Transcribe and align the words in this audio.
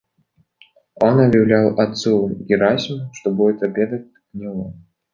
Он 0.95 1.19
объявлял 1.19 1.79
отцу 1.79 2.29
Герасиму, 2.29 3.11
что 3.13 3.29
будет 3.29 3.61
обедать 3.61 4.07
у 4.33 4.37
него. 4.39 4.73